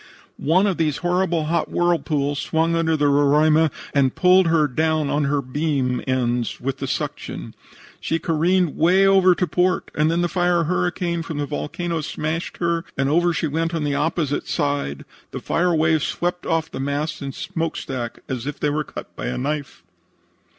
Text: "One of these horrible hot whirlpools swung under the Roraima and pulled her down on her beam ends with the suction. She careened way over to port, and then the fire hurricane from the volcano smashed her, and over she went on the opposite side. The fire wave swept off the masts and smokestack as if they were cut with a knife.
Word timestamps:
"One 0.39 0.65
of 0.65 0.77
these 0.77 0.97
horrible 1.05 1.43
hot 1.45 1.69
whirlpools 1.69 2.39
swung 2.39 2.75
under 2.75 2.97
the 2.97 3.05
Roraima 3.05 3.69
and 3.93 4.15
pulled 4.15 4.47
her 4.47 4.67
down 4.67 5.11
on 5.11 5.25
her 5.25 5.43
beam 5.43 6.01
ends 6.07 6.59
with 6.59 6.77
the 6.79 6.87
suction. 6.87 7.53
She 7.99 8.17
careened 8.17 8.75
way 8.75 9.05
over 9.05 9.35
to 9.35 9.45
port, 9.45 9.91
and 9.93 10.09
then 10.09 10.21
the 10.21 10.27
fire 10.27 10.63
hurricane 10.63 11.21
from 11.21 11.37
the 11.37 11.45
volcano 11.45 12.01
smashed 12.01 12.57
her, 12.57 12.83
and 12.97 13.09
over 13.09 13.31
she 13.31 13.45
went 13.45 13.75
on 13.75 13.83
the 13.83 13.93
opposite 13.93 14.47
side. 14.47 15.05
The 15.29 15.39
fire 15.39 15.75
wave 15.75 16.01
swept 16.01 16.47
off 16.47 16.71
the 16.71 16.79
masts 16.79 17.21
and 17.21 17.35
smokestack 17.35 18.23
as 18.27 18.47
if 18.47 18.59
they 18.59 18.71
were 18.71 18.83
cut 18.83 19.11
with 19.15 19.27
a 19.27 19.37
knife. 19.37 19.83